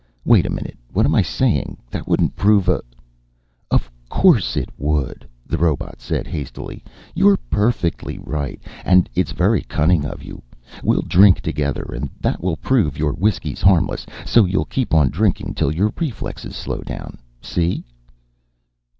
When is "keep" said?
14.65-14.91